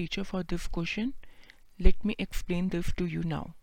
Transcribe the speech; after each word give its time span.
teacher 0.00 0.24
for 0.24 0.42
this 0.42 0.66
question. 0.78 1.14
Let 1.78 2.04
me 2.04 2.14
explain 2.18 2.68
this 2.68 2.92
to 2.98 3.06
you 3.06 3.22
now. 3.22 3.54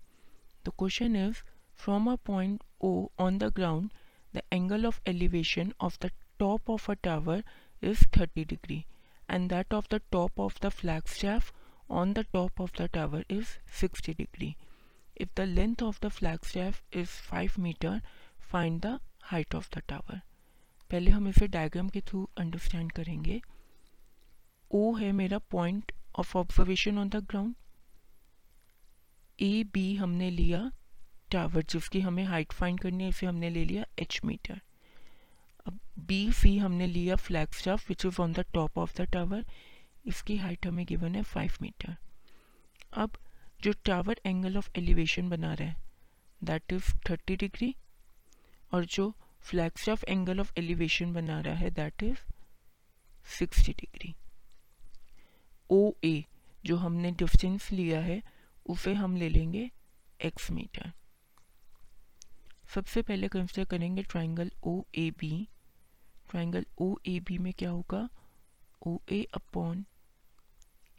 The 0.63 0.71
question 0.71 1.15
is 1.15 1.43
from 1.73 2.07
a 2.07 2.17
point 2.17 2.61
O 2.81 3.11
on 3.17 3.39
the 3.39 3.51
ground, 3.51 3.91
the 4.33 4.43
angle 4.51 4.85
of 4.85 5.01
elevation 5.05 5.73
of 5.79 5.97
the 5.99 6.11
top 6.39 6.69
of 6.69 6.89
a 6.89 6.95
tower 6.95 7.43
is 7.81 7.99
30 8.11 8.45
degree 8.45 8.85
and 9.29 9.49
that 9.49 9.67
of 9.71 9.87
the 9.89 10.01
top 10.11 10.39
of 10.39 10.59
the 10.59 10.71
flagstaff 10.71 11.51
on 11.89 12.13
the 12.13 12.23
top 12.25 12.59
of 12.59 12.73
the 12.73 12.87
tower 12.87 13.23
is 13.29 13.57
60 13.71 14.13
degree. 14.13 14.55
If 15.15 15.33
the 15.35 15.45
length 15.45 15.81
of 15.81 15.99
the 16.01 16.09
flagstaff 16.09 16.83
is 16.91 17.09
5 17.09 17.57
meter, 17.57 18.01
find 18.39 18.81
the 18.81 18.99
height 19.31 19.53
of 19.53 19.69
the 19.71 19.81
tower. 19.81 20.21
पहले 20.91 21.11
हम 21.11 21.27
इसे 21.27 21.47
diagram 21.53 21.87
के 21.89 22.01
through 22.07 22.29
understand 22.37 22.91
करेंगे 22.97 23.41
ओ 24.71 24.93
है 24.95 25.11
मेरा 25.19 25.37
point 25.51 25.91
of 26.15 26.37
observation 26.37 26.97
on 26.97 27.09
the 27.09 27.23
ground 27.29 27.55
A 29.39 29.63
B 29.73 29.95
हमने 29.95 30.29
लिया 30.31 30.71
tower 31.31 31.63
जिसकी 31.69 31.99
हमें 32.01 32.23
हाइट 32.25 32.53
फाइंड 32.53 32.79
करनी 32.79 33.03
है, 33.03 33.09
इसे 33.09 33.25
हमने 33.25 33.49
ले 33.49 33.65
लिया 33.65 33.85
एच 33.99 34.19
मीटर 34.25 34.61
अब 35.67 35.79
बी 36.07 36.31
सी 36.33 36.57
हमने 36.57 36.87
लिया 36.87 37.15
flag 37.17 37.53
staff 37.53 37.89
which 37.89 38.05
is 38.05 38.21
on 38.21 38.33
the 38.33 38.45
top 38.53 38.77
of 38.77 38.93
the 38.97 39.05
tower 39.13 39.45
इसकी 40.05 40.37
हाइट 40.37 40.67
हमें 40.67 40.85
गिवन 40.85 41.15
है 41.15 41.23
फाइव 41.23 41.53
मीटर 41.61 41.95
अब 42.93 43.17
जो 43.61 43.71
टावर 43.85 44.19
एंगल 44.25 44.57
ऑफ़ 44.57 44.69
एलिवेशन 44.77 45.29
बना 45.29 45.53
रहा 45.53 45.67
है 45.69 45.75
दैट 46.41 46.73
इज़ 46.73 46.93
थर्टी 47.09 47.35
डिग्री 47.37 47.75
और 48.71 48.85
जो 48.87 49.13
flag 49.43 49.77
staff 49.77 50.03
angle 50.03 50.39
of 50.39 50.51
elevation 50.57 51.13
बना 51.13 51.39
रहा 51.41 51.55
है 51.55 51.71
that 51.71 52.03
is 52.03 52.17
sixty 53.27 53.73
degree 53.73 54.13
O 55.69 55.91
A 56.03 56.23
जो 56.65 56.75
हमने 56.77 57.11
डिस्टेंस 57.11 57.71
लिया 57.71 57.99
है, 58.01 58.21
उसे 58.65 58.93
हम 58.93 59.15
ले 59.17 59.29
लेंगे 59.29 59.69
एक्स 60.19 60.49
मीटर 60.51 60.91
सबसे 62.73 63.01
पहले 63.01 63.27
कंसिडर 63.27 63.65
करेंगे 63.69 64.03
triangle 64.03 64.51
O 64.63 64.81
A 64.97 65.09
B 65.19 65.47
triangle 66.29 66.65
O 66.81 66.95
A 67.07 67.19
B 67.27 67.37
में 67.37 67.51
क्या 67.53 67.69
होगा? 67.69 68.07
O 68.87 68.97
A 69.11 69.23
upon 69.33 69.85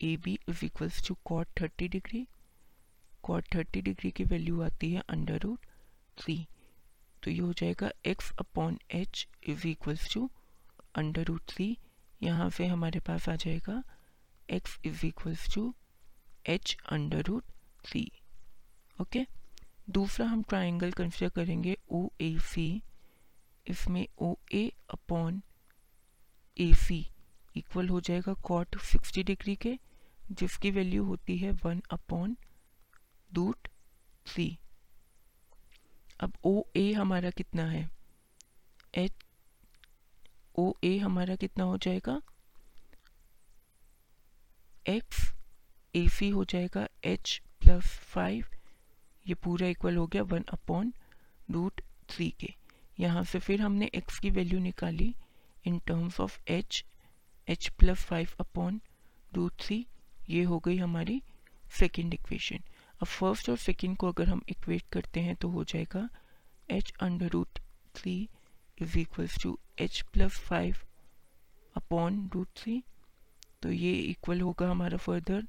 A 0.05 0.17
B 0.25 0.39
is 0.49 0.65
equals 0.65 1.07
to 1.09 1.17
cot 1.25 1.49
thirty 1.61 1.89
degree 1.89 2.27
cot 3.25 3.45
thirty 3.55 3.81
degree 3.83 4.11
की 4.11 4.25
वैल्यू 4.25 4.63
आती 4.63 4.93
है 4.93 5.03
अंडर 5.11 5.39
रूट 5.43 5.67
थ्री 6.19 6.47
तो 7.23 7.31
ये 7.31 7.39
हो 7.39 7.53
जाएगा 7.53 7.91
x 8.07 8.31
upon 8.41 8.79
h 8.95 9.27
is 9.49 9.67
equals 9.69 10.13
to 10.15 10.31
under 10.97 11.25
root 11.25 11.43
three 11.49 11.77
यहाँ 12.23 12.49
से 12.51 12.67
हमारे 12.67 13.01
पास 13.07 13.29
आ 13.29 13.35
जाएगा 13.37 13.83
x 14.51 14.79
is 14.85 15.07
equals 15.07 15.55
to 15.55 15.73
h 16.49 16.77
under 16.93 17.23
root 17.27 17.45
three 17.85 18.11
okay 19.01 19.27
दूसरा 19.91 20.27
हम 20.27 20.43
ट्राइंगल 20.43 20.93
कंसिडर 20.93 21.29
करेंगे 21.35 21.77
ओ 21.91 22.07
ए 22.21 22.37
सी 22.43 22.83
इसमें 23.67 24.07
ओ 24.19 24.35
A 24.55 24.71
upon 24.91 25.43
A 26.57 26.73
C 26.75 27.07
equal 27.57 27.89
हो 27.89 28.01
जाएगा 28.01 28.33
कॉट 28.43 28.79
सिक्सटी 28.83 29.23
डिग्री 29.23 29.55
के, 29.57 29.79
जिसकी 30.33 30.71
वैल्यू 30.71 31.05
होती 31.05 31.37
है 31.39 31.51
वन 31.65 31.83
अपॉन 31.91 32.37
रूट 33.31 33.69
थ्री 34.27 34.57
अब 36.21 36.33
ओ 36.45 36.63
ए 36.77 36.93
हमारा 36.93 37.31
कितना 37.31 37.65
है? 37.65 37.89
एच 38.95 39.13
ओ 40.59 40.73
ए 40.85 40.97
हमारा 40.99 41.37
कितना 41.37 41.65
हो 41.65 41.77
जाएगा? 41.77 42.21
एक्स 44.87 45.33
ए 45.95 46.07
सी 46.09 46.29
हो 46.31 46.45
जाएगा 46.45 46.87
एच 47.05 47.41
प्लस 47.63 47.99
फाइव 48.05 48.47
ये 49.27 49.35
पूरा 49.35 49.67
इक्वल 49.67 49.97
हो 49.97 50.07
गया 50.07 50.23
वन 50.25 50.45
अपॉन 50.49 50.93
रूट 51.51 51.81
थ्री 52.09 52.29
के। 52.41 52.53
यहाँ 52.99 53.25
से 53.25 53.39
फिर 53.39 53.61
हमने 53.61 53.91
एक्स 53.95 54.19
की 54.19 54.31
वैल्यू 54.31 54.59
निकाली 54.61 55.15
in 55.65 55.79
terms 55.79 56.21
of 56.21 56.39
h 56.49 56.85
h 57.49 57.69
plus 57.79 58.05
five 58.05 58.35
upon 58.41 58.81
root 59.33 59.53
three 59.61 59.85
ये 60.31 60.43
हो 60.43 60.59
गई 60.59 60.77
हमारी 60.77 61.21
सेकेंड 61.79 62.15
इक्वेशन 62.15 62.63
अब 63.01 63.07
फ़र्स्ट 63.07 63.49
और 63.51 63.57
सेकेंड 63.59 63.97
को 63.97 64.09
अगर 64.09 64.29
हम 64.29 64.43
इक्वेट 64.49 64.83
करते 64.93 65.21
हैं 65.21 65.35
तो 65.37 65.49
हो 65.49 65.65
जाएगा 65.65 66.09
h 66.69 66.93
under 67.01 67.29
root 67.29 67.59
three 67.95 68.17
is 68.83 68.99
equals 68.99 69.43
to 69.43 69.59
h 69.81 70.01
plus 70.13 70.39
five 70.41 70.77
upon 71.77 72.29
root 72.35 72.49
three 72.57 72.83
तो 73.63 73.71
ये 73.73 73.93
इक्वल 74.01 74.41
होगा 74.41 74.71
हमारा 74.71 74.97
further 74.99 75.47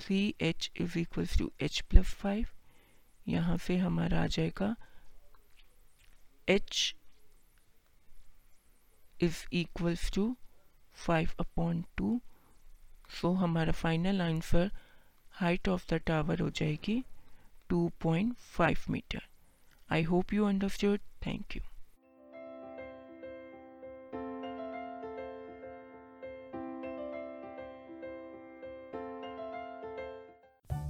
three 0.00 0.18
h 0.42 0.70
is 0.80 0.98
equals 0.98 1.38
to 1.38 1.50
h 1.62 1.80
plus 1.90 2.14
five 2.14 2.46
यहाँ 3.26 3.56
से 3.58 3.76
हमारा 3.78 4.22
आ 4.22 4.26
जाएगा 4.28 4.74
h 6.48 6.94
is 9.18 9.44
equals 9.52 10.10
to 10.10 10.34
five 10.96 11.30
upon 11.40 11.84
two 11.96 12.20
so 13.10 13.32
हमारा 13.34 13.72
final 13.74 14.20
answer 14.22 14.70
height 15.34 15.68
of 15.68 15.86
the 15.90 16.00
tower 16.06 16.40
हो 16.40 16.50
जाएगी 16.50 17.02
2.5 17.72 18.88
metre 18.90 19.22
I 19.88 20.02
hope 20.02 20.32
you 20.32 20.44
understood 20.44 21.00
thank 21.26 21.56
you 21.56 21.62